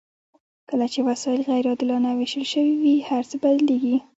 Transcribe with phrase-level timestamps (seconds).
[0.69, 3.97] کله چې وسایل غیر عادلانه ویشل شوي وي هرڅه بدلیږي.